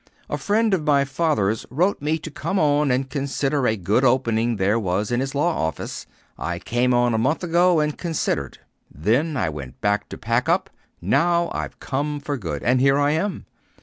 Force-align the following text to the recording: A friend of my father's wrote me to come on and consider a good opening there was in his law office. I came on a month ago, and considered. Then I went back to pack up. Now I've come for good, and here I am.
A 0.31 0.37
friend 0.39 0.73
of 0.73 0.81
my 0.83 1.05
father's 1.05 1.67
wrote 1.69 2.01
me 2.01 2.17
to 2.17 2.31
come 2.31 2.57
on 2.57 2.89
and 2.89 3.07
consider 3.07 3.67
a 3.67 3.75
good 3.77 4.03
opening 4.03 4.55
there 4.55 4.79
was 4.79 5.11
in 5.11 5.19
his 5.19 5.35
law 5.35 5.55
office. 5.67 6.07
I 6.39 6.57
came 6.57 6.91
on 6.91 7.13
a 7.13 7.19
month 7.19 7.43
ago, 7.43 7.79
and 7.79 7.95
considered. 7.95 8.57
Then 8.89 9.37
I 9.37 9.49
went 9.49 9.79
back 9.79 10.09
to 10.09 10.17
pack 10.17 10.49
up. 10.49 10.71
Now 11.01 11.51
I've 11.53 11.79
come 11.79 12.19
for 12.19 12.35
good, 12.35 12.63
and 12.63 12.81
here 12.81 12.97
I 12.97 13.11
am. 13.11 13.45